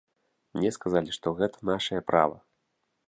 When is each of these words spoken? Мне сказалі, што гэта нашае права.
Мне 0.57 0.71
сказалі, 0.77 1.13
што 1.17 1.35
гэта 1.41 1.57
нашае 1.73 2.01
права. 2.09 2.37